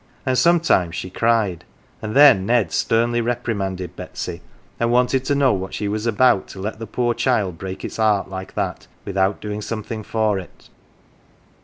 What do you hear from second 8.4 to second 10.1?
that without doing something